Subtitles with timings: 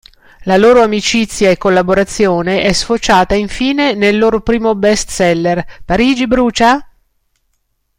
[0.45, 6.83] La loro amicizia e collaborazione è sfociata infine nel loro primo bestseller: "Parigi brucia?